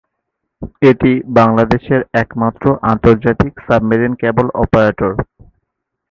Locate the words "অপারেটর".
4.55-5.11